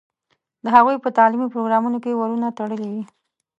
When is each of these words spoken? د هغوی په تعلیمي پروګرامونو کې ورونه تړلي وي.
د 0.63 0.65
هغوی 0.75 0.95
په 1.03 1.09
تعلیمي 1.17 1.47
پروګرامونو 1.53 1.97
کې 2.03 2.17
ورونه 2.19 2.47
تړلي 2.59 2.89
وي. 2.93 3.03